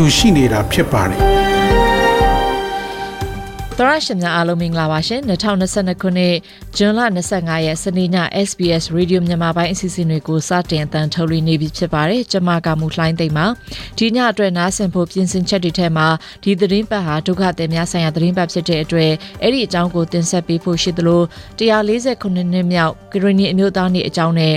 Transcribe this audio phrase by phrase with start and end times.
[0.04, 1.47] ူရှိနေတာဖြစ်ပါတယ်
[3.80, 6.34] သရရှင်များအားလုံးမင်္ဂလာပါရှင်2022ခုနှစ်
[6.76, 7.00] ဇွန်လ
[7.32, 8.16] 25ရက်စနေည
[8.48, 13.46] SBS Radio မြန်မာပိုင်းအစီအစဉ်တွေကိုစတင်အသံထုတ်လွှင့်နေပြီဖြစ်ပါတယ်ကျွန်မကမူလှိုင်းသိမ့်ပါ
[13.98, 16.06] ဒီညအတွက်နားဆင်ဖို့ပြင်ဆင်ချက်တွေထဲမှာ
[16.42, 21.22] ဒီသတင်းပတ်ဟာဒုက္ခသည်များဆိုင်ရာသတင်းပတ်ဖြစ်တဲ့အတွက်အဲ့ဒီအကြောင်းကိုတင်ဆက်ပေးဖို့ရှိသလို
[21.58, 24.54] 149နှစ်မြောက်ဂရီနီအမျိုးသားနေ့အကြောင်းနဲ့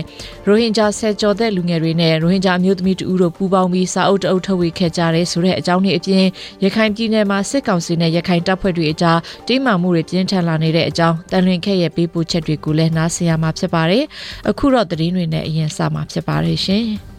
[0.47, 6.25] ရိုဟင်ဂျာဆယ်ကျော်သက်လူငယ်တွေနဲ့ရိုဟင်ဂျာအမျိုးသမီးတူတို့ပူးပေါင်းပြီးစာအုပ်တအုပ်ထုတ်ဝေခဲ့ကြတဲ့ဆိုတဲ့အကြောင်းတွေအပြင်
[6.63, 9.11] ရခိုင်ပြည်နယ်မှာစစ်ကောင်စီနဲ့ရခိုင်တပ်ဖွဲ့တွေအကြား
[9.48, 14.03] တင်းမာမှုတွေပြင်းထန်လာနေတဲ့အကြောင်းတန်လွင်ခဲ့ရဲ့ပေးပို့ချက်တွေကိုလည်းနားဆင်ရမှာဖြစ်ပါတယ်။
[14.50, 16.86] အခုတော့သတင်းတွေနဲ့အရင်စမှာဖြစ်ပါတယ်ရှင်။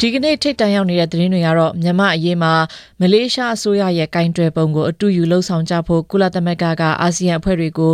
[0.00, 2.52] ဒီကနေ့ထိတ်တန့်ရောက်နေတဲ့သတင်းတွေကတော့မြန်မာအရေးမှာ
[3.00, 7.92] မလေးရှားအစိုးရရဲ့ကင်တွယ်ပုံကိုအတူယူလှုပ်ဆောင်ကြဖို့ကုလသမဂ္ဂကအာဆီယံအဖွဲ့တွေကို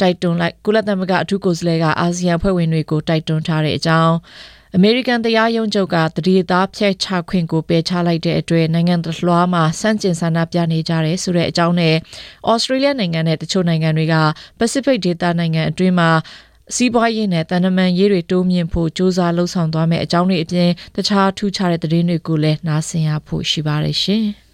[0.00, 4.14] တိုက်တွန်းလိုက်ကုလသမဂ္ဂအထူးကိုယ်စားလှယ်ကအာဆီယံအဖွဲ့ဝင်တွေကိုတိုက်တွန်းထားတဲ့အကြောင်း
[4.76, 11.94] အမေရိကန်တရားရုံးချုပ်ကတတိသားဖျက်ချခွင့်ကိုပယ်ချလိုက်တဲ့အတွက်နိုင်ငံတလွှားမှာစန့်ကျင်ဆန္ဒပြနေကြတယ်ဆိုတဲ့အကြောင်းနဲ့
[12.50, 14.14] ဩစတြေးလျနိုင်ငံနဲ့တချို့နိုင်ငံတွေက
[14.58, 16.10] ပစိဖိတ်ဒေသနိုင်ငံအတွင်းမှာ
[16.72, 24.24] စီးပွားရေးနဲ့တန်တမန်ရေးတွေတိုးမြင့်ဖို့စ조사လှုပ်ဆောင်သွားမယ်အကြောင်းတွေအပြင်တခြားထူးခြားတဲ့သတင်းတွေကိုလည်းနားဆင်ရဖို့ရှိပါတယ်ရှင်။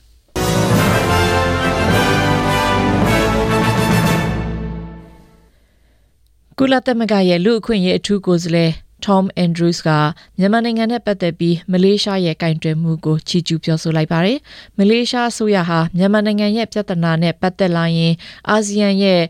[6.59, 8.73] ကုလသမဂ္ဂရဲ့လူအခွင့်အရေးအထူးကိုယ်စားလှယ်
[9.05, 9.91] Tom Andrews က
[10.39, 14.39] မြန်မာနိုင်ငံနဲ့ပတ်သက်ပြီးမလေးရှားရဲ့ကင်တွယ်မှုကိုချီးကျူးပြောဆိုလိုက်ပါတယ်။
[14.79, 18.15] မလေးရှားအစိုးရဟာမြန်မာနိုင်ငံရဲ့ပြဿနာနဲ့ပတ်သက်လာရင်
[18.49, 19.21] အာဆီယံရဲ့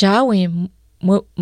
[0.00, 0.46] ဂျားဝင်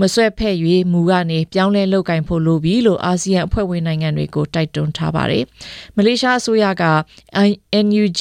[0.00, 0.56] မဆွဲဖက်၍
[0.92, 5.44] မူကနေပြောင်းလဲလုပ်ကင်ဖို့လိုပြီလို့အာဆီယံအဖွဲ့ဝင်နိုင်ငံတွေကိုတိုက်တွန်းထားပါတယ်။
[5.96, 6.84] မလေးရှားအစိုးရက
[7.86, 8.20] NUG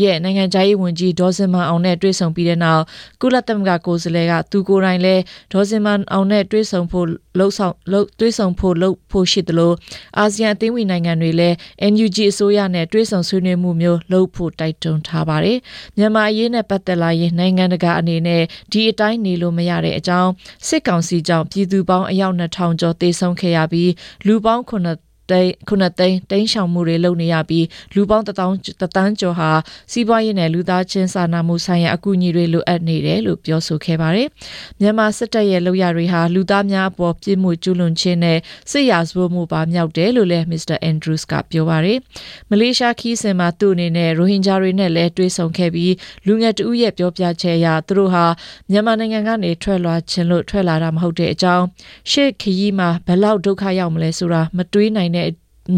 [0.00, 2.82] ရဲ့နိုင်ငံခြားရေးဝန်ကြီးဒေါ်စင်မန်အောင်နဲ့တွေ့ဆုံပြီးတဲ့နောက်
[3.20, 7.06] ကုလသမဂ္ဂကိုယ်စားလှယ်ကသူကိုယ်တိုင်လည်းဒေါ်စင်မန်အောင်နဲ့တွေ့ဆုံဖို့
[7.38, 9.74] လှုပ်ဆောင်လှုပ်တွေ့ဆုံဖို့လှုပ်ဖို့ရှိတယ်လို့
[10.18, 11.56] အာဆီယံအသင်းဝင်နိုင်ငံတွေလည်း
[11.92, 15.58] NUG အစိုးရနဲ့တွေ့ဆုံဆွေးနွေးမှုမျိုးလှုပ်ဖို့တိုက်တွန်းထားပါတယ်။
[15.96, 20.30] မြန်မာအရေးနဲ့ပတ်သက်လာရင်နိုင်ငံတကာအနေနဲ့ဒီအတိုင်းနေလို့မရတဲ့အကြောင်း
[20.68, 23.90] စစ်ကောင်စီကြောင့်ပြည်သူပေါင်းအယောက်2000ကျော်သေဆုံးခဲ့ရပြီး
[24.26, 29.50] လူပေါင်း9 သိန်းခုနှစ်သိန်းတိန်းရှောင်မှုတွေလုပ်နေရပြီးလူပေါင်းတထောင်တသန်းကျော်ဟာ
[29.92, 34.28] စီးပွားရေးနဲ့လူသားချင်းစာနာမှုဆိုင်ရာအကူအညီတွေလိုအပ်နေတယ်လို့ပြောဆိုခဲ့ပါတယ်။
[34.80, 38.38] မြန်မာစစ်တပ်ရဲ့လုပ်ရတွေဟာလူသားများအပေါ်ပြစ်မှုကျူးလွန်ခြင်းနဲ့
[38.70, 40.76] စစ်ရာဇဝတ်မှုပါမြောက်တယ်လို့လည်း Mr.
[40.90, 41.98] Andrews ကပြောပါတယ်။
[42.50, 45.94] မလေးရှားခီးစင်မှာသူ့အနေနဲ့ရိုဟင်ဂျာတွေနဲ့လည်းတွေ့ဆုံခဲ့ပြီး
[46.26, 48.24] လူငယ်တဦးရဲ့ပြောပြချက်အရသူတို့ဟာ
[48.70, 51.64] မြန်မာနိုင်ငံကနေထွက်လာခြင်းလို့ထွက်လာတာမဟုတ်တဲ့အကြောင်း
[52.10, 55.19] ရှေ့ခရီးမှာဘယ်လောက်ဒုက္ခရောက်မလဲဆိုတာမတွေးနိုင်တဲ့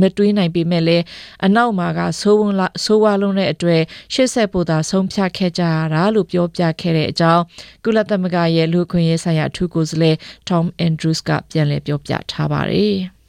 [0.00, 1.04] မတွေးနိုင်ပေမဲ့လည်း
[1.44, 3.82] အနောက်မှာကဆိုးဝန်းလာဆိုးဝါးလုံးတဲ့အတွက်
[4.14, 7.42] ရှစ်ဆက်ပို့သာဆုံးဖြတ်ခဲ့ကြရတာလို့ပြောပြခဲ့တဲ့အကြောင်း
[7.84, 10.16] ကုလသမဂ္ဂရဲ့လူခွင့်ရေးဆိုင်ရာအထူးကိုယ်စားလှယ်
[10.48, 12.98] Tom Andrews ကပြန်လည်ပြောပြထားပါတယ်။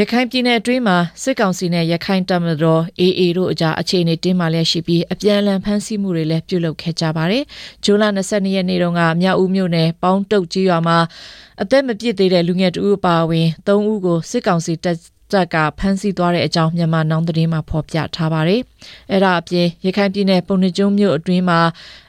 [0.00, 7.44] ရခိုင်ပြည်နယ်အတွင်းမှာစစ်ကောင်စီနဲ့ရခိုင်တပ်မတော် AA တို့အကြားအခြေအနေတင်းမာလျက်ရှိပြီးအပြန်အလှန်ဖမ်းဆီးမှုတွေလည်းပြုလုပ်ခဲ့ကြပါတယ်။
[7.84, 10.98] ဇွန်လ22ရက်နေ့တုန်းကမြောက်ဦးမြို့နယ်ပေါင်းတုတ်ကြီးရွာမှာ
[11.62, 14.96] အသက်မပြည့်သေးတဲ့လူငယ်တဦးအပါအဝင်၃ဦးကိုစစ်ကောင်စီတပ်
[15.32, 18.60] တပ်ကဖမ်းဆီးသွားတဲ့အကြောင်းမြန်မာနောင်သတင်းမှာဖော်ပြထားပါတယ်။
[19.10, 21.60] အဲ့ဒါအပြင်ရခိုင်ပြည်နယ်ပုံနှကျုံမြို့အတွင်းမှာ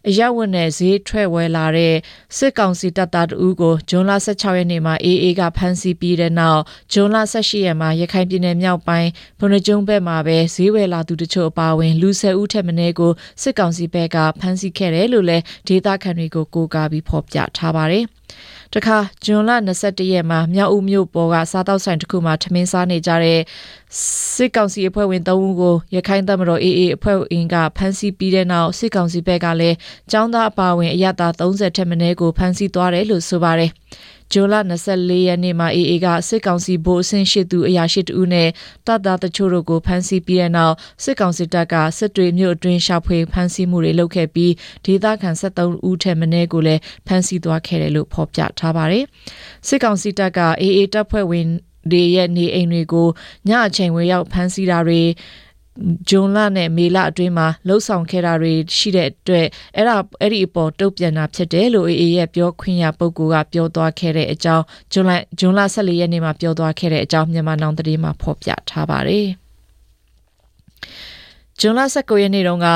[0.07, 1.95] အရက်ဝတ်နဲ့ဈေးထွက်ဝယ်လာတဲ့
[2.37, 6.61] စစ်ကောင်စီတပ်သားတဦးကိုဂျွန်လ16ရက်နေ့မှာ AA ကဖမ်းဆီးပြီးတဲ့နောက်
[6.93, 9.09] ဂျွန်လ18ရက်မှာရခိုင်ပြည်နယ်မြောက်ပိုင်း
[9.39, 13.11] ပုံနှကျုံဘက်မှာပဲဈေးဝယ်လာသူတချို့အပါအဝင်လူ10ဦးထက်မနည်းကို
[13.41, 18.05] စစ်ကောင်စီဘက်ကဖမ်းဆီးခဲ့တယ်လို့လည်းဒေသခံတွေကိုကိုးကားပြီးဖော်ပြထားပါတယ်။
[18.75, 19.51] တခါဇွန်လ
[19.81, 23.39] 21ရက်မှာမြောက်ဦးမြို့ပေါ်ကစားတောက်ဆိုင်တစ်ခုမှာထမင်းစားနေကြတဲ့
[24.33, 29.77] စစ်ကောင်စီအဖွဲ့ဝင်၃ဦးကိုရခိုင်တပ်မတော် AA အဖွဲ့ဝင်ကဖမ်းဆီးပြီးတဲ့နောက်စစ်ကောင်စီဘက်ကလည်း
[30.11, 33.71] ចောင်းသားအပါဝင်အရတာ30ထက်မနည်းကိုဖမ်းဆီးသွားတယ်လို့ဆိုပါတယ်။
[34.33, 34.55] ဇွန်လ
[34.89, 38.49] 24ရက်နေ့မှာ AA ကစစ်ကောင်စီဗိုလ်အဆင့်ရှိသူအရာရှိတဦးနဲ့
[38.87, 44.53] တပ်သားတချို့တို့ကိုဖမ်းဆီးပြီးတဲ့နောက်စစ်ကောင်စီတပ်ကစစ်တွေမြို့အတွင်းရှာဖွေဖမ်းဆီးမှုတွေလုပ်ခဲ့ပြီး
[44.85, 49.03] ဒေသခံ73ဦးထက်မနည်းကိုလည်းဖမ်းဆီးသွားခဲ့တယ်လို့ဖော်ပြထားပါတယ်။
[49.67, 51.47] စစ်ကောင်စီတပ်က AA တပ်ဖွဲ့ဝင်
[51.91, 53.07] တွေရဲ့နေအိမ်တွေကို
[53.47, 55.01] ညအချိန်ဝေရောက်ဖမ်းဆီးတာတွေ
[56.09, 69.27] ဂျွန်လနဲ့မေလအတွင်းမှာလှုပ်ဆောင်ခဲ့တာတွေရှိတဲ့အတွက်အဲ့ဒါအဲ့ဒီအပေါ်တုတ်ပြန်တာဖြစ်တယ်လို့ AA ရဲ့ပြောခွင့်ရပုဂ္ဂိုလ်ကပြောသွားခဲ့တဲ့အကြောင်းဂျွန်လဂျွန်လ14ရက်နေ့မှာပြောသွားခဲ့တဲ့အကြောင်းမြန်မာနောင်သတင်းမှာဖော်ပြထားပါတယ်
[71.59, 72.67] ဂျွန်လ19ရက်နေ့တုန်းက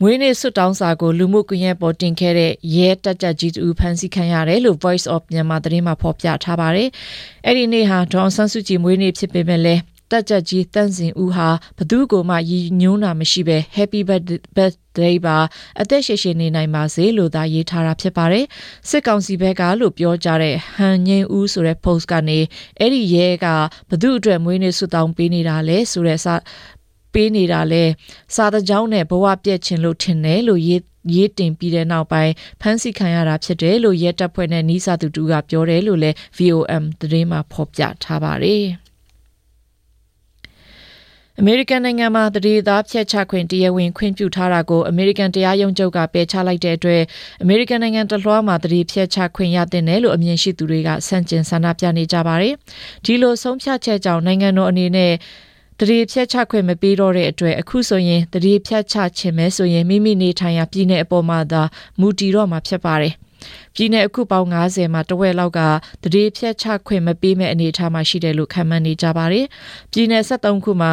[0.00, 6.88] မွေးနေ့ဆွတောင်းစာကိုလူမှုကွန်ရက်ပေါ်တင်ခဲ့တဲ့ရဲတက်ကြကြီးတူဖန်စီခံရတယ်လို့ Voice of Myanmar သတင်းမှာဖော်ပြထားပါတယ်။
[7.46, 11.48] အဲ့ဒီနေ့ဟာဒေါန်ဆန်းစုကြည်မွေးနေ့ဖြစ်ပေမဲ့လည်း တက်ကြကြီးတန့်စင်ဦးဟာ
[11.78, 14.00] ဘသူကိုမှရည်ညွှန်းတာမရှိပဲ Happy
[14.56, 15.38] Birthday ပါ
[15.80, 18.44] အသက်ရှည်ရှည်နေနိုင်ပါစေလို့သာရေးထားတာဖြစ်ပါတယ်
[18.88, 22.38] စစ်ကောင်စီဘက်ကလို့ပြောကြတဲ့ဟန်ငင်းဦးဆိုတဲ့ post ကနေ
[22.78, 23.46] အဲ့ဒီရဲက
[23.90, 26.34] ဘသူအတွက်မွေးနေ့ဆုတောင်းပေးနေတာလဲဆိုတဲ့စာ
[27.12, 27.84] ပေးနေတာလဲ
[28.34, 30.82] စာတကြောင်းနဲ့ဘဝပြည့်ချင်လို့ထင်တယ်လို့ရေး
[31.14, 38.66] ရေးတင်ပြီးတဲ့နောက်ပိုင်းဖမ်းဆီးခံရတာဖြစ်တယ်လို့ရဲတပ်ဖွဲ့နဲ့နီးစပ်သူတူကပြောတယ်လို့လည်း VOM သတင်းမှာဖော်ပြထားပါတယ်။
[41.39, 47.01] အမေရိကန်နိုင်ငံမှာတရေသားဖျက်ချခွင့်တရားဝင်ခွင့်ပြုထားတာကိုအမေရိကန်တရားရုံးချုပ်ကပယ်ချလိုက်တဲ့အတွက်
[47.43, 52.53] အမေရိကန်နိုင်ငံတလွှားမှာတရေဖျက်ချခွင့်ရတဲ့နယ်လို့အမြင်ရှိသူတွေကဆန့်ကျင်ဆန္ဒပြနေကြပါတယ်။
[53.05, 55.13] ဒီလိုဆုံးဖြတ်ချက်ကြောင့်နိုင်ငံတော်အနေနဲ့
[55.79, 61.61] တရေဖြတ်ချခွင့်မပေးတော့တဲ့အတွက်အခုဆိုရင်တရေဖြတ်ချခြင်းမဲဆိုရင်မိမိနေထိုင်ရာပြည်내အပေါ်မှာသာ
[61.99, 63.13] မူတည်တော့မှာဖြစ်ပါတယ်။
[63.75, 65.59] ပြည်내အခုပေါင်း90မှာတဝက်လောက်က
[66.03, 69.45] တရေဖြတ်ချခွင့်မပေးမဲ့အနေအထားမှာရှိတယ်လို့ခန့်မှန်းနေကြပါတယ်။
[69.91, 70.91] ပြည်내73ခုမှာ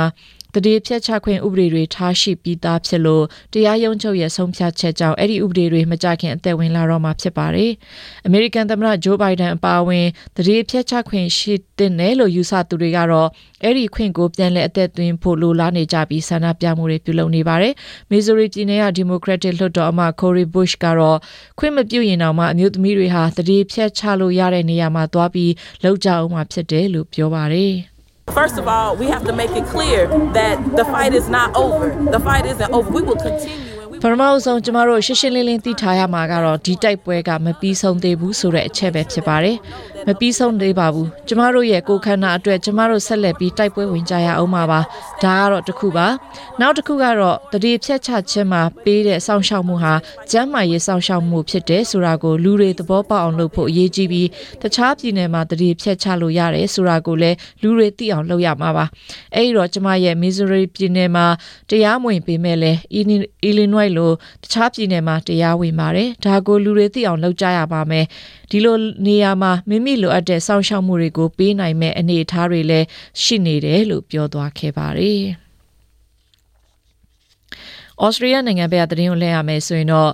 [0.54, 7.72] တတိဖြတ်ချခွင့်ဥပဒေတွေထားရှိပြီးသားဖြစ်လို့တရားရုံးချုပ်ရဲ့ဆုံးဖြတ်ချက်ကြောင့်အဲ့ဒီဥပဒေတွေမကြခင်အသက်ဝင်လာတော့မှာဖြစ်ပါတယ်။
[8.26, 10.06] အမေရိကန်သမ္မတဂျိုးဘိုင်ဒန်အပါအဝင်
[10.38, 13.30] တတိဖြတ်ချခွင့်ရှိတဲ့နယ်လို့ယူဆသူတွေကတော့
[13.64, 17.74] အဲ့ဒီခွင့်ကိုပြန်လည်အသက်သွင်းဖို့လိုလားနေကြပြီးဆန္ဒပြမှုတွေပြုလုပ်နေပါတယ်။
[18.10, 21.18] မီဇိုရီပြည်နယ်ကဒီမိုကရက်တစ်လွှတ်တော်အမတ်ကိုရီဘုရှ်ကတော့
[21.60, 25.54] ခွင့်မပြုရင်တော့မှအမျိုးသမီးတွေဟာတတိဖြတ်ချလို့ရတဲ့နေရာမှာသွားပြီး
[25.84, 27.74] လောက်ကြအောင်မှာဖြစ်တယ်လို့ပြောပါတယ်။
[28.32, 31.90] First of all, we have to make it clear that the fight is not over.
[32.10, 32.90] The fight isn't over.
[32.90, 33.73] We will continue.
[34.06, 39.58] ပထမဆုံးကျမတို့ရှင်းရှင်းလင်းလင်းသိထားရမှာကတော့ဒီတိုက်ပွဲကမပြီးဆုံးသေးဘူးဆိုတဲ့အချက်ပဲဖြစ်ပါတယ်
[40.08, 44.80] မပြီးဆုံးသေးပါဘူးကျမတို့ရဲ့ကိုခန္ဓာအတွက်ကျမတို့ဆက်လက်ပြီးတိုက်ပွဲဝင်ကြရအောင်ပါပါ
[45.24, 46.08] ဒါကတော့တစ်ခုပါ
[46.60, 49.94] နောက်တစ်ခုကတော့တတိဖြတ်ချခြင်းမှာပေးတဲ့စောင့်ရှောက်မှုဟာ
[50.32, 54.28] ကျန်းမာရေးစောင့်ရှောက်မှုဖြစ်တယ်ဆိုတာကိုလူတွေသဘောပေါက်အောင်လုပ်ဖို့အရေးကြီးပြီး
[54.62, 58.86] တခြားပြည်နယ်မှာတတိဖြတ်ချလို့ရတယ်ဆိုတာကိုလည်းလူတွေသိအောင်လုပ်ရမှာပါ
[59.36, 61.26] အဲ့ဒီတော့ကျမရဲ့မီဇိုရီပြည်နယ်မှာ
[61.70, 64.12] တရားမဝင်ပေမဲ့လည်းအီလီနွိုက်လို
[64.44, 68.06] တခြားပြည်နယ်မှာတရားဝင်ပါတယ်ဒါကိုလူတွေသိအောင်လုပ်ကြရပါမယ်
[68.52, 68.76] ဒီလို
[69.06, 72.86] နေရာမှာမိမိလိုအပ်တဲ့စောင့်ရှောက်မှုတွေကိုပေးနိုင်မဲ့အနေအထားတွေလည်း
[73.22, 75.24] ရှိနေတယ်လို့ပြောသွားခဲ့ပါတယ်။
[78.02, 80.12] ဩစတြေးလျနိုင်ငံဘက်ကသတင်းကိုလဲရမယ်ဆိုရင်တော့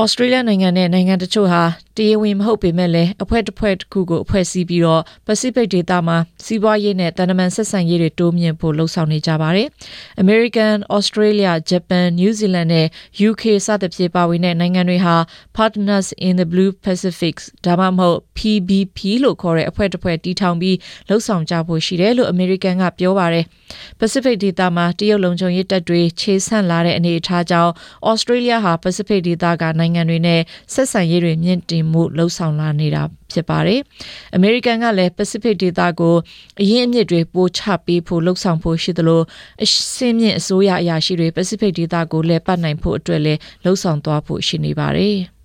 [0.00, 1.62] ဩစတြေးလျနိုင်ငံနဲ့နိုင်ငံတချို့ဟာ
[1.96, 9.68] တရားဝင်မဟုတ်ပေမဲ့လည်းအဖွဲ့တစ်ဖွဲ့တစ်ခုကိုအဖွဲ့စည်းပြီးတော့ Pacific ဒေသမှာစီးပွားရေးနဲ့တန်တမန်ဆက်ဆံရေးတွေတိုးမြှင့်ဖို့လှုံ့ဆော်နေကြပါတယ်။
[10.22, 12.86] American, Australia, Japan, New Zealand နဲ့
[13.28, 15.16] UK စသဖြင့်ပါဝင်တဲ့နိုင်ငံတွေဟာ
[15.56, 20.76] Partners in the Blue Pacific ဒါမှမဟုတ် PBP လို့ခေါ်တဲ့အဖွဲ့တစ်ဖွဲ့တီထောင်ပြီး
[21.08, 23.44] လှုံ့ဆော်ကြဖို့ရှိတယ်လို့ American ကပြောပါတယ်။
[24.00, 27.72] Pacific ဒေသမှာတရုတ်လုံခြုံရေးတပ်တွေခြေဆန့်လာတဲ့အနေအထားကြောင့်
[28.10, 30.40] Australia ဟာ Pacific ဒေသကနိုင်ငံတွေနဲ့
[30.74, 33.02] ဆက်ဆံရေးတွေမြင့်တင်မှုလှုံ့ဆော်လာနေတာ
[33.32, 33.80] ဖြစ်ပါတယ်။
[34.38, 36.14] American ကလည်း Pacific ဒေသကို
[36.60, 39.22] အရင်အမြစ်တွေပိုချပေးဖို့လှုံ့ဆော်ဖို့ရှိသလို
[39.62, 39.66] အ
[39.96, 45.16] စင်းမြင့်အစိုးရအရာရှိတွေ Pacific ဒေသကိုလည်းပတ်နိုင်ဖို့အတွက်လည်းလှုံ့ဆော်သွားဖို့ရှိနေပါတယ်။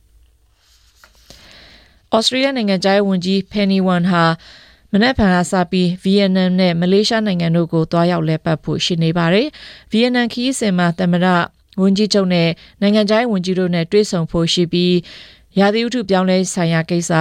[2.15, 4.25] Australia နိုင်ငံသားဝန်ကြီး Penny Wong ဟာ
[4.93, 9.47] မနက်ဖြန်အစပြီး ဗီယက်နမ်နဲ့ မလေးရှားနိုင်ငံတို့ကိုတွားရောက်လဲပတ်ဖို့ရှိနေပါတယ်။
[9.91, 11.27] ဗီယက်နမ်ခီးစဉ်မှာ သမ္မတ
[11.81, 12.49] ဝန်ကြီးချုပ်နဲ့
[12.81, 14.93] နိုင်ငံခြားရေးဝန်ကြီးတို့နဲ့ တွေ့ဆုံဖို့ရှိပြီး
[15.59, 17.11] ရာသီဥတုပြောင်းလဲဆိုင်ရာကိစ္စ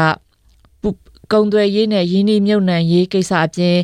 [1.32, 3.76] ကုံသွယ်ရေးနဲ့ယင်းနှိမ့်မြုပ်နှံရေးကိစ္စအပြင်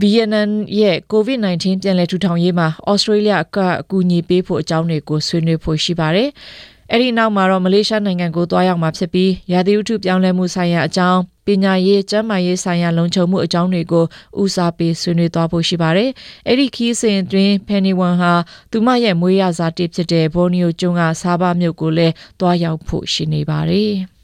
[0.00, 0.48] ဗီယက်နမ်
[0.80, 6.28] ရဲ့ COVID-19 ပြန်လည်ထူထောင်ရေးမှာဩစတြေးလျကအကူအညီပေးဖို့အကြောင်းတွေကိုဆွေးနွေးဖို့ရှိပါတယ်။
[6.90, 14.04] အဲ့ဒီနောက်မှာတော့မလေးရှားနိုင်ငံကိုသွားရောက်မှာဖြစ်ပြီးရာသီဥတုပြောင်းလဲမှုဆိုင်ရာအကြောင်း ပညာရေးကျန်းမာရေးဆိုင်ရာလုံခြုံမှုအကြောင်းတွေကို
[14.40, 16.10] ဦးစားပေးဆွေးနွေးသွားဖို့ရှိပါတယ်။
[16.46, 18.32] အဲ့ဒီခီးစဉ်အတွင်းဖန်နီဝန်ဟာ
[18.70, 23.92] သူမရဲ့မွေးရစာတစ်ဖြစ်တဲ့ဘော်နီယိုကျွန်းကစားပါမြို့ကိုလည်းသွားရောက်ဖို့ရှိနေပါတယ်။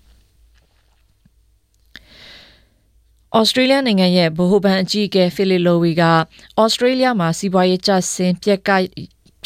[3.38, 6.02] ဩစတြေးလျနိုင်ငံရဲ့ဗဟိုဘဏ်အကြီးအကဲဖီလီလိုဝီက
[6.61, 8.70] ဩစတြေးလျမှာစီးပွားရေးကျဆင်းပြက်က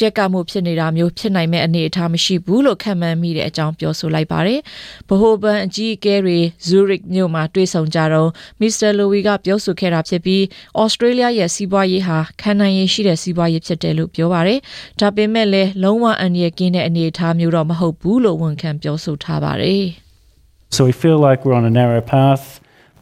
[0.01, 4.61] ပြက်ကမှုဖြစ်နေတာမျိုးဖြစ်နိုင်မဲ့အနေအထားမရှိဘူးလို့ခံမှန်းမိတဲ့အကြောင်းပြောဆိုလိုက်ပါတယ်။
[5.09, 8.31] ဗဟိုဘဏ်အကြီးအကဲတွေဇူရစ်မြို့မှာတွေ့ဆုံကြတော့
[8.61, 10.43] မစ္စတာလိုဝီကပြောဆိုခဲ့တာဖြစ်ပြီး
[10.81, 14.59] ဩစတြေးလျရဲ့စီးပွားရေးဟာခံနိုင်ရရှိတဲ့စီးပွားရေးဖြစ်တယ်လို့ပြောပါတယ်။
[15.01, 19.85] ဒါပေမဲ့လည်းလုံးဝအန္တရာယ်ကင်းတဲ့အနေအထားမျိုးတော့မဟုတ်ဘူးလို့ဝန်ခံပြောဆိုထားပါတယ်။
[20.77, 22.45] So we feel like we're on a narrow path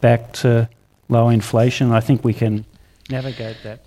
[0.01, 0.49] back to
[1.09, 1.91] low inflation.
[1.99, 2.68] I think we can navigate that.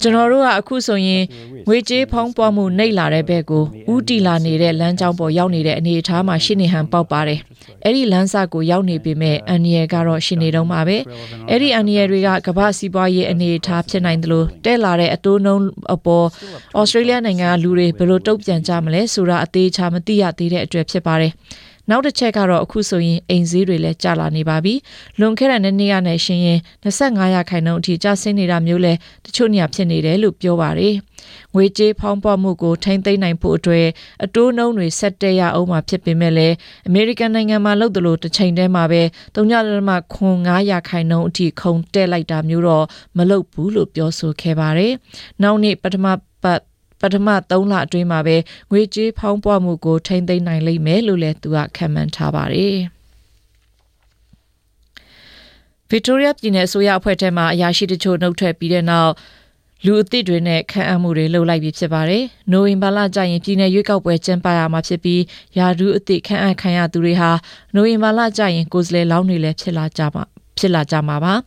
[0.03, 1.23] ကျွန်တော်တို့ကအခုဆိုရင်
[1.69, 3.65] ငွေကြေးဖောင်းပွားမှုနှိပ်လာတဲ့ဘက်ကို
[3.95, 7.41] ဥတီလာနေတဲ့လမ်းကြောင်းပေါ်ရောက်နေတဲ့အနေအထားမှာရှင်းနေဟန်ပေါက်ပါတယ်။
[7.85, 10.97] အဲ့ဒီလမ်းစာကိုရောက်နေပေမဲ့အန်နီယယ်ကတော့ရှင်းနေတော့မှာပဲ။
[11.51, 15.65] အဲ့ဒီအန်နီယယ်တွေကကမ္ဘာစီးပွားရေးအနေအထားဖြစ်နိုင်တယ်လို့တဲ့လာတဲ့အတိုးနှုန်း
[15.95, 16.27] အပေါ်
[16.81, 21.33] ဩစတြေးလျနိုင်ငံကလူတွေဘယ်လိုတုံ့ပြန်ကြမလဲဆိုတာအသေးချာမသိရသေးတဲ့အတွက်ဖြစ်ပါတယ်။
[21.93, 24.75] နောက်တစ်ချက်ကတော့အခုဆိုရင်အိမ်ဈေးတွေလည်းကျလာနေပါပြီ။
[25.19, 28.93] လွန်ခဲ့တဲ့နှစ်နှစ်ရနဲ့ရှင်ရင်25ရာခိုင်နှုန်းအထိကျဆင်းနေတာမျိုးလဲ
[29.25, 30.95] တချို့နေရာဖြစ်နေတယ်လို့ပြောပါတယ်။
[31.55, 33.87] ငွေကြေးဖောင်းပွားမှုကိုထိမ့်သိမ်းနိုင်ဖို့အတွက်
[34.25, 36.55] အတိုးနှုန်းတွေဆက်တက်ရအောင်မှာဖြစ်ပေမဲ့လည်း
[36.87, 39.03] အမေရိကန်နိုင်ငံမှာလုပ်သလိုတစ်ချိန်တည်းမှာပဲ
[39.35, 44.93] 3.9ရာခိုင်နှုန်းအထိခုန်တက်လိုက်တာမျိုးတော့မလုပ်ဘူးလို့ပြောဆိုခဲ့ပါတယ်။
[45.43, 46.07] နောက်နေ့ပထမ
[46.43, 46.61] ပတ်
[47.03, 48.37] ပထမ3လအတွင်းမှာပဲ
[48.71, 52.77] ငွေကြေးဖောင်းပွားမှုကိုထိမ့်သိမ်းနိုင်လိမ့်မယ်လို့လည်းသူကခန့်မှန်းထားပါတယ်။
[55.91, 59.13] Victoria ပြည်နယ်အစိုးရအဖွဲ့ထဲမှာအရာရှိတချို့နှုတ်ထွက်ပြီးတဲ့နောက်
[59.85, 65.23] လူအသစ်တွေနဲ့ခန့်အပ်မှုတွေလုပ်လိုက်ပြီးဖြစ်ပါတယ်။နိုဝင်ဘာလကျရင်ပြည်내ရွေးကောက်ပွဲကျင်းပရမှာဖြစ်ပြီး
[65.59, 67.31] ယာဒူးအသစ်ခန့်အပ်ခံရသူတွေဟာ
[67.75, 70.25] နိုဝင်ဘာလကျရင်ကိုယ်စားလှယ်လောင်းတွေလည်းဖြစ်လာကြမှာ
[70.59, 71.35] ဖြစ်လာကြမှာပါ။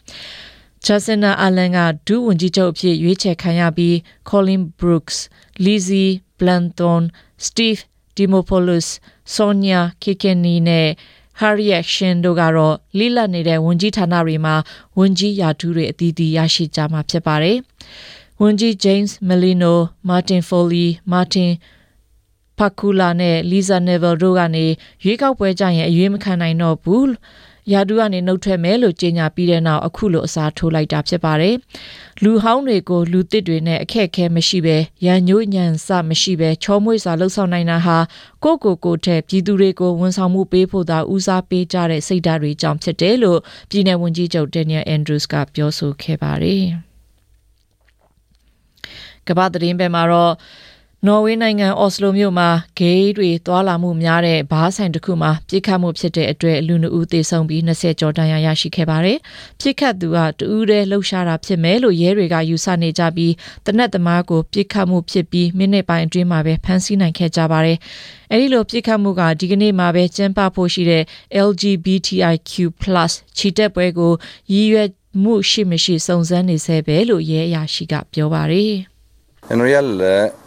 [0.85, 3.93] Jacinda Allen ကဒူးဝန်ကြီးချုပ်အဖြစ်ရွေးချယ်ခံရပြီး
[4.29, 5.17] Colin Brooks,
[5.59, 7.81] Lizzie Blanton, Steve
[8.15, 10.88] Dimopoulos, Sonia Kikeni နဲ့
[11.41, 14.55] Harriet Shin တို့ကတော့လိလတ်နေတဲ့ဝန်ကြီးဌာနတွေမှာ
[14.97, 17.57] ဝန်ကြီးရာထူးတွေအသီးသီးရရှိကြမှာဖြစ်ပါတယ်။
[18.41, 19.75] ဝန်ကြီး James Melino,
[20.09, 21.51] Martin Foley, Martin
[22.57, 24.65] Pakula နဲ့ Lisa Neville တို့ကနေ
[25.03, 27.12] ရွေးကောက်ပွဲကြရင်အရွေးမခံနိုင်တော့ဘူး
[27.74, 31.55] ရာဒူကနေနှုတ်ထွက်မယ်လို့ကြေညာပြီးတဲ့နောက်အခုလိုအစားထိုးလိုက်တာဖြစ်ပါတယ်။
[32.24, 37.98] လူဟောင်းတွေကိုလူတစ်တွေနဲ့အခက်အခဲမရှိပဲရန်ညိုးညံစမရှိပဲချောမွေ့စွာလှုပ်ဆောင်နိုင်တာဟာ
[38.43, 46.63] ကိုကိုကိုတဲ့ပြည်သူတွေကိုဝန်ဆောင်မှုပေးဖို့သာဦးစားပေးကြတဲ့စိတ်ဓာတ်တွေကြောင့်ဖြစ်တယ်လို့ပြည်내ဝန်ကြီးချုပ်ဒန်နီယယ်အန်ဒရူးစ်ကပြောဆိုခဲ့ပါတယ်။
[49.27, 50.34] ကမ္ဘာသတင်းပဲမှာတော့
[51.07, 59.17] နော်ဝေးနိုင်ငံအော်စလိုမြို့မှာဂေးတွေသွာလာမှုများတဲ့ဘားဆိုင်တစ်ခုမှာပြစ်ခတ်မှုဖြစ်တဲ့အတွက်လူနှုတ်သေဆုံးပြီး20ကျော်ဒဏ်ရာရရှိခဲ့ပါတယ်။
[59.59, 63.33] ပြစ်ခတ်သူကတူးတဲ့လှုပ်ရှားတာဖြစ်မယ်လို့ရဲတွေကယူဆနေကြပြီး
[63.65, 67.77] တနက်သမားကိုပြစ်ခတ်မှုဖြစ်ပြီးမိနစ်ပိုင်းအတွင်းမှာပဲဖမ်းဆီးနိုင်ခဲ့ကြပါတယ်။
[68.31, 71.03] အဲဒီလိုပြစ်ခတ်မှုကဒီကနေ့မှာပဲကျင်းပဖို့ရှိတဲ့
[71.47, 72.50] LGBTIQ+
[73.38, 74.13] ချီတက်ပွဲကို
[74.51, 74.89] ရည်ရွယ်
[75.24, 78.74] မှုရှိမရှိစုံစမ်းနေဆဲပဲလို့ရဲအရာရှိကပြောပါတယ်။
[79.53, 80.45] En real eh, tam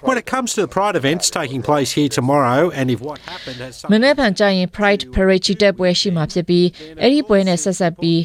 [0.00, 3.58] When it comes to the Pride events taking place here tomorrow, and if what happened
[3.64, 6.66] has မ something နေ့ဖန်ကြရင် Pride Parade ချီတက်ပွဲရှိမှာဖြစ်ပြီး
[7.02, 8.20] အဲ့ဒီပွဲနဲ့ဆက်ဆက်ပြီး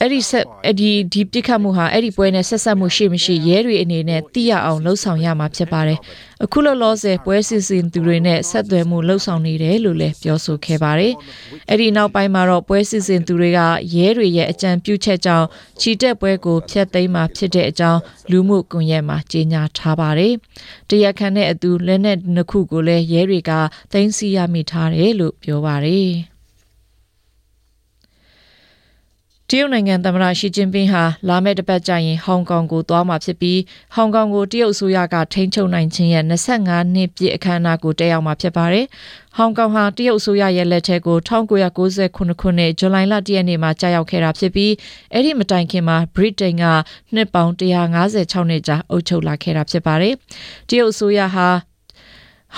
[0.00, 5.98] အဲ့ဒီဆက်အဲ့ဒီဒီပြစ်ခတ်မှုဟာအဲ့ဒီပွဲနဲ့ဆက်ဆက်မှုရှိမရှိရဲတွေအနေနဲ့သိရအောင်လှုံ့ဆော်ရမှာဖြစ်ပါတယ်
[6.44, 11.14] အခုလောလောဆယ်ပွဲစီစဉ်သူတွေနဲ့ဆက်သွယ်မှုလှုံ့ဆော်နေတယ်လို့လည်းပြောဆိုခဲ့ပါတယ်
[11.68, 13.60] အဲ့ဒီနောက်ပိုင်းမှာတော့ပွဲစီစဉ်သူတွေက
[13.94, 15.46] ရဲတွေရဲ့အကြံပြုချက်ကြောင့်
[15.80, 18.00] ချီတက်ပွဲကိုဖျက်သိမ်းမှာဖြစ်တဲ့အကြောင်း
[18.30, 20.34] လူမှုကွန်ရက်မှာကြေညာထားပါတယ်
[20.88, 23.52] တရားခံတဲ့အတူလက်နက်နှစ်ခုကိုလည်းရဲတွေက
[23.92, 26.10] သိမ်းဆည်းရမိထားတယ်လို့ပြောပါတယ်
[29.50, 33.60] တရုတ်နိုင်ငံသမ္မတရှီကျင်းပင်းဟာလာမယ့်တစ်ပတ်ကျရင်ဟောင်ကောင်ကိုသွားမှာဖြစ်ပြီး
[33.94, 38.86] ဟောင်ကောင်ကိုတရုတ်အစိုးရကထိန်းချုပ်နိုင်ခြင်းရဲ့25နှစ်ပြည့်အခမ်းအနားကိုတက်ရောက်မှာဖြစ်ပါတယ်။
[39.36, 44.72] ဟောင်ကောင်ဟာတရုတ်အစိုးရရဲ့လက်ထက်ကို1998ခုနှစ်ဇူလိုင်လ1ရက်နေ့မှာကြာရောက်ခဲ့တာဖြစ်ပြီး
[45.12, 46.64] အဲ့ဒီမတိုင်ခင်မှာဗြိတိန်က
[47.14, 50.14] နှစ်ပေါင်း156နှစ်ကြာအုပ်ချုပ်လာခဲ့တာဖြစ်ပါတယ်။
[50.68, 51.48] တရုတ်အစိုးရဟာ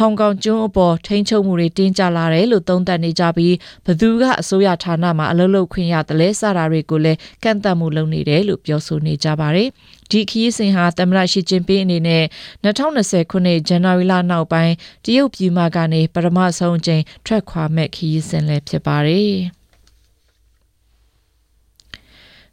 [0.01, 3.55] ဟောင်ကောင်ကျွန်းအပေါ်ထိန်းချုပ်မှုတွေတင်းကျပ်လာတယ်လို့သုံးသပ်နေကြပြီး
[3.87, 9.69] ဘသူကအစိုးရဌာနမှာအလုပ်လုပ်ခွင့်ရတယ်လဲစတာတွေကိုလည်းကန့်သတ်မှုလုပ်နေတယ်လို့ပြောဆိုနေကြပါတယ်။
[10.11, 12.25] ဒီခရီးစဉ်ဟာသမ္မတရှီကျင်းပင်းအနေနဲ့
[12.65, 14.75] 2020ခုနှစ်ဇန်နဝါရီလနောက်ပိုင်း
[15.05, 19.35] တရုတ်ပြည်မကနေပထမဆုံးအကြိမ်ထွက်ခွာမဲ့ခရီးစဉ်လည်းဖြစ်ပါတယ်။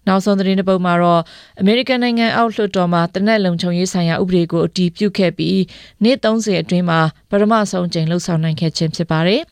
[0.07, 1.21] နောက်ဆုံးသတင်းတစ်ပုဒ်မှာတော့
[1.59, 5.63] အမေရိကန်နိုင်ငံအောက်လွှတ်တော်မှာတနက်လုံခြုံရေးဆိုင်ရာဥပဒေကိုအတည်ပြုခဲ့ပြီး
[6.03, 9.41] နေ့30အတွင်းမှာပထမဆုံးအကြိမ်လှုပ်ဆောင်နိုင်ခဲ့ခြင်းဖြစ်ပါတယ်။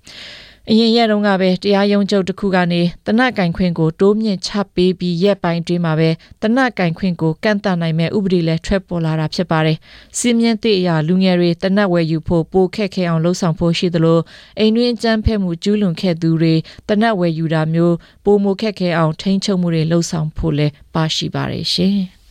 [0.72, 6.10] အရင်ရက်တုန်းကပဲတရားရုံးချုပ်တစ်ခုကနေတနက်ကင်ခွင့်ကိုတိုးမြင့်ချပေးပြီးရက်ပိုင်းအတွင်းမှာပဲ
[6.42, 9.78] တနက်ကင်ခွင့်ကိုကန့်သတ်နိုင်မဲ့ဥပဒေလည်းထွက်ပေါ်လာတာဖြစ်ပါတယ်။
[10.18, 14.20] စီမင်းသည့်အရာလူငယ်တွေတနက်ဝယ်ယူဖို့ပိုခက်ခဲအောင်လှုံ့ဆော်ဖို့ရှိသလို
[14.60, 16.54] အိမ်တွင်းအကြမ်းဖက်မှုကျူးလွန်ခဲ့သူတွေ
[16.90, 21.98] တနက်ဝယ်ယူတာမျိုးပိုမိုခက်ခဲအောင်ထိန်းချုပ်မှုတွေလှုံ့ဆော်ဖို့လည်းပါရှိပါတယ်ရှင်။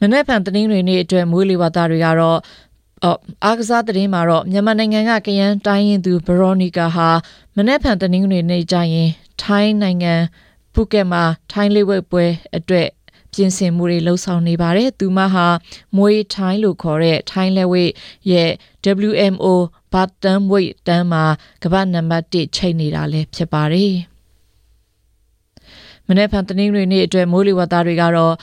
[0.00, 2.38] မနေ့ဖန်တနင်္ဂနွေနေ့အတွက်မွေးလေဝသတွေကတော့
[3.04, 7.08] အော်အားကစားသတင်းမှာတော့မြန်မာနိုင်ငံကကရန်တိုင်းရင်သူဘရိုနီကာဟာ
[7.56, 9.10] မနေ့ဖန်တနင်္ဂနွေနေ့ကျရင်
[9.42, 10.14] ထိုင်းနိုင်ငံ
[10.74, 11.22] ဖူကက်မှာ
[11.52, 12.24] ထိုင်းလေးဝက်ပွဲ
[12.56, 12.88] အတွက်
[13.32, 15.46] ပြင်ဆင်မှုတွေလှုပ်ဆောင်နေပါတယ်။သူမဟာ
[15.96, 17.84] မွေးထိုင်းလို့ခေါ်တဲ့ထိုင်းလက်ဝဲ
[18.30, 18.50] ရဲ့
[19.08, 19.46] WMO
[19.92, 21.24] ဘတ်တန်ဝိတ်တန်းမှာ
[21.62, 23.94] ကမ္ဘာနံပါတ်1ချိန်နေတာလည်းဖြစ်ပါတယ်။
[26.08, 28.34] မနေ့ဖန်တနင်္ဂနွေနေ့အတွက်မိုးလေဝသတွေကတော့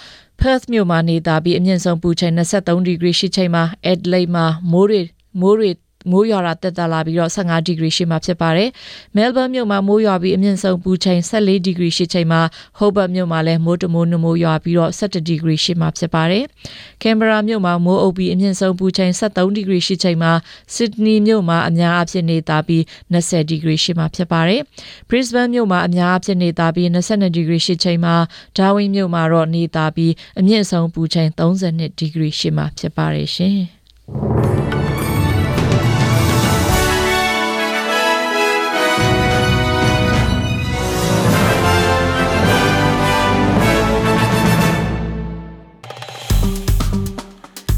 [0.48, 5.02] Perth မြို့မှာနေတာပြီးအမြင့်ဆုံးပူချိန်23ဒီဂရီရှိချိန်မှာ Adelaide မှာမိုးတွေ
[5.40, 5.70] မိုးတွေ
[6.12, 8.70] မိုးရွာတာတက်တာလာပြီးတော့15ဒီဂရီရှိမှဖြစ်ပါတယ်။
[9.16, 12.42] Melbourne မြို့မှာမိုးရွာပြီးအမြင့်ဆုံးပူချိန်14ဒီဂရီရှိချိန်မှာ
[12.80, 16.44] Hobart မြို့မှာလည်းမိုးတမိုးနှမိုးရွာပြီးတော့17ဒီဂရီရှိမှဖြစ်ပါတယ်။
[17.02, 20.32] Canberra မြို့မှာမိုးအုပ်ပြီးအမြင့်ဆုံးပူချိန်73ဒီဂရီရှိချိန်မှာ
[20.76, 22.82] Sydney မြို့မှာအများအပြားနေတာပြီး
[23.14, 24.62] 20ဒီဂရီရှိမှဖြစ်ပါတယ်။
[25.10, 28.16] Brisbane မြို့မှာအများအပြားနေတာပြီး22ဒီဂရီရှိချိန်မှာ
[28.58, 33.58] Darwin မြို့မှာတော့နေတာပြီးအမြင့်ဆုံးပူချိန်32ဒီဂရီရှိမှဖြစ်ပါတယ်ရှင်။